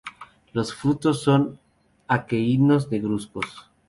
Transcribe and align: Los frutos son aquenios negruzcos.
Los 0.53 0.73
frutos 0.73 1.21
son 1.21 1.59
aquenios 2.07 2.89
negruzcos. 2.89 3.69